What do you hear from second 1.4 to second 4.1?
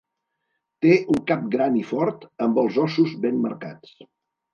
gran i fort amb els ossos ben marcats.